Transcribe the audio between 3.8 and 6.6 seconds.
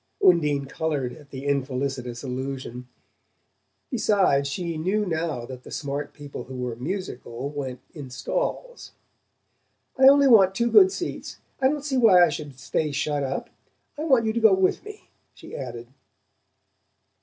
besides, she knew now that the smart people who